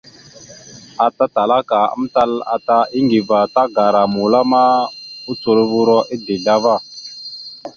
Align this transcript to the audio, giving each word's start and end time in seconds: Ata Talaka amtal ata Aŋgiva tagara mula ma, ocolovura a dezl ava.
Ata 1.05 1.25
Talaka 1.35 1.79
amtal 1.95 2.31
ata 2.55 2.77
Aŋgiva 2.97 3.39
tagara 3.53 4.03
mula 4.13 4.41
ma, 4.51 4.63
ocolovura 5.31 5.99
a 6.13 6.15
dezl 6.25 6.47
ava. 6.55 6.75